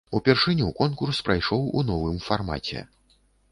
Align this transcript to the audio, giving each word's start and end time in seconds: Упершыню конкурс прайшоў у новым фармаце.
Упершыню 0.19 0.69
конкурс 0.79 1.19
прайшоў 1.29 1.69
у 1.79 1.85
новым 1.93 2.19
фармаце. 2.31 2.79